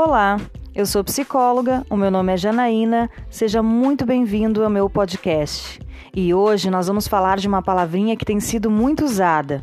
[0.00, 0.40] Olá,
[0.76, 5.80] eu sou psicóloga, o meu nome é Janaína, seja muito bem-vindo ao meu podcast.
[6.14, 9.60] E hoje nós vamos falar de uma palavrinha que tem sido muito usada: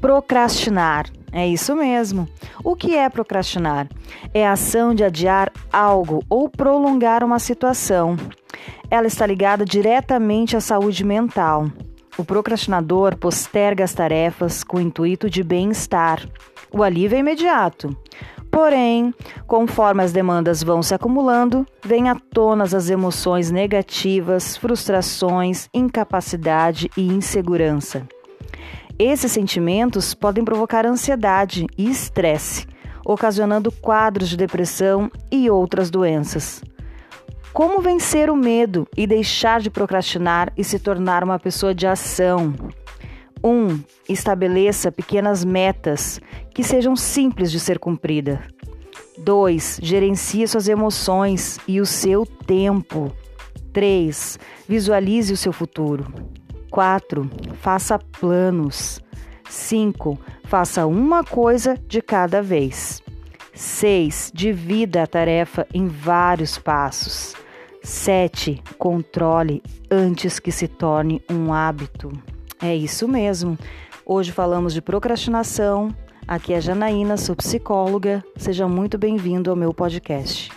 [0.00, 1.06] procrastinar.
[1.30, 2.28] É isso mesmo.
[2.64, 3.86] O que é procrastinar?
[4.34, 8.16] É a ação de adiar algo ou prolongar uma situação.
[8.90, 11.70] Ela está ligada diretamente à saúde mental.
[12.18, 16.28] O procrastinador posterga as tarefas com o intuito de bem-estar.
[16.72, 17.96] O alívio é imediato.
[18.50, 19.12] Porém,
[19.46, 27.06] conforme as demandas vão se acumulando, vêm à tona as emoções negativas, frustrações, incapacidade e
[27.06, 28.06] insegurança.
[28.98, 32.66] Esses sentimentos podem provocar ansiedade e estresse,
[33.04, 36.62] ocasionando quadros de depressão e outras doenças.
[37.52, 42.54] Como vencer o medo e deixar de procrastinar e se tornar uma pessoa de ação?
[43.42, 43.48] 1.
[43.48, 46.20] Um, estabeleça pequenas metas
[46.54, 48.42] que sejam simples de ser cumprida.
[49.18, 49.80] 2.
[49.82, 53.12] Gerencie suas emoções e o seu tempo.
[53.72, 54.38] 3.
[54.68, 56.06] Visualize o seu futuro.
[56.70, 57.30] 4.
[57.60, 59.00] Faça planos.
[59.48, 60.18] 5.
[60.44, 63.02] Faça uma coisa de cada vez.
[63.54, 64.32] 6.
[64.34, 67.34] Divida a tarefa em vários passos.
[67.82, 68.62] 7.
[68.78, 72.10] Controle antes que se torne um hábito.
[72.60, 73.58] É isso mesmo.
[74.04, 75.94] Hoje falamos de procrastinação.
[76.26, 78.24] Aqui é Janaína, sou psicóloga.
[78.36, 80.50] Seja muito bem-vindo ao meu podcast.